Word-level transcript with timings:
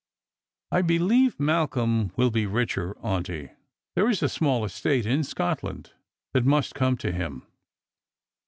"I 0.77 0.81
beheve 0.81 1.39
Malcolm 1.39 2.11
will 2.15 2.31
be 2.31 2.47
richer, 2.47 2.97
auntie. 3.03 3.51
There 3.93 4.09
is 4.09 4.23
a 4.23 4.29
small 4.29 4.65
estate 4.65 5.05
in 5.05 5.23
Scotland 5.23 5.93
that 6.33 6.43
must 6.43 6.73
come 6.73 6.97
to 6.97 7.11
him." 7.11 7.45